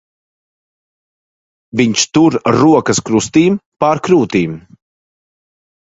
Viņš 1.81 2.05
tur 2.19 2.37
rokas 2.55 3.05
krustīm 3.11 3.61
pār 3.85 4.05
krūtīm. 4.09 4.57